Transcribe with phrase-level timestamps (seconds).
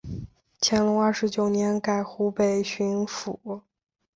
[0.59, 3.61] 乾隆二十九年改湖北巡抚。